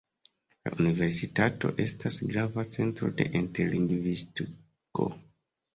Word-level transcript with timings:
La 0.67 0.71
universitato 0.83 1.71
estas 1.85 2.19
grava 2.31 2.67
centro 2.77 3.13
de 3.21 3.29
interlingvistiko. 3.43 5.11